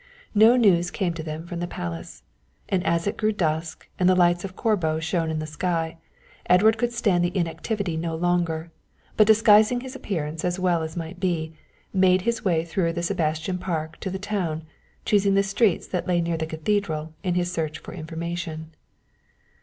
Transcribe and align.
No 0.33 0.55
news 0.55 0.89
came 0.89 1.13
to 1.13 1.21
them 1.21 1.45
from 1.45 1.59
the 1.59 1.67
Palace, 1.67 2.23
and 2.67 2.83
as 2.87 3.05
it 3.05 3.17
grew 3.17 3.31
dusk 3.31 3.87
and 3.99 4.09
the 4.09 4.15
lights 4.15 4.43
of 4.43 4.55
Corbo 4.55 4.99
shone 4.99 5.29
in 5.29 5.37
the 5.37 5.45
sky, 5.45 5.99
Edward 6.49 6.79
could 6.79 6.91
stand 6.91 7.23
the 7.23 7.37
inactivity 7.37 7.97
no 7.97 8.15
longer, 8.15 8.71
but 9.15 9.27
disguising 9.27 9.81
his 9.81 9.95
appearance 9.95 10.43
as 10.43 10.59
well 10.59 10.81
as 10.81 10.97
might 10.97 11.19
be, 11.19 11.53
made 11.93 12.23
his 12.23 12.43
way 12.43 12.65
through 12.65 12.93
the 12.93 13.03
Sebastin 13.03 13.59
Park 13.59 13.91
down 13.91 13.99
to 14.01 14.09
the 14.09 14.17
town, 14.17 14.63
choosing 15.05 15.35
the 15.35 15.43
streets 15.43 15.85
that 15.89 16.07
lay 16.07 16.19
near 16.19 16.35
the 16.35 16.47
cathedral 16.47 17.13
in 17.21 17.35
his 17.35 17.51
search 17.53 17.77
for 17.77 17.93
information. 17.93 18.71